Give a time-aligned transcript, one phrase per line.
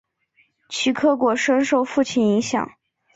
[0.67, 2.71] 齐克果深受父亲影响。